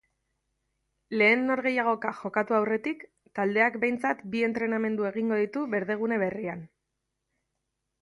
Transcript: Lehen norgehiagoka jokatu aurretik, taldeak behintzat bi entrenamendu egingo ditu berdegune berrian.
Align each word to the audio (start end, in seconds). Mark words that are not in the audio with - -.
Lehen 1.21 1.43
norgehiagoka 1.49 2.13
jokatu 2.21 2.57
aurretik, 2.61 3.05
taldeak 3.41 3.79
behintzat 3.85 4.27
bi 4.35 4.45
entrenamendu 4.51 5.09
egingo 5.15 5.41
ditu 5.45 5.67
berdegune 5.77 6.23
berrian. 6.29 6.69